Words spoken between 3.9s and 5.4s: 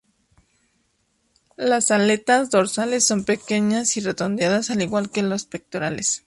y redondeadas, al igual que